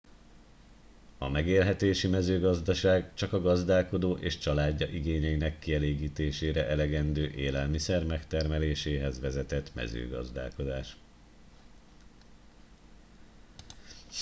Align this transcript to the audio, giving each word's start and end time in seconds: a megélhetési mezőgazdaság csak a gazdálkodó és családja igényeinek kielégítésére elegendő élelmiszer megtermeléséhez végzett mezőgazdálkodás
a 1.17 1.29
megélhetési 1.29 2.07
mezőgazdaság 2.07 3.13
csak 3.13 3.33
a 3.33 3.41
gazdálkodó 3.41 4.13
és 4.15 4.37
családja 4.37 4.87
igényeinek 4.87 5.59
kielégítésére 5.59 6.67
elegendő 6.67 7.29
élelmiszer 7.29 8.05
megtermeléséhez 8.05 9.19
végzett 9.19 9.73
mezőgazdálkodás 9.75 10.97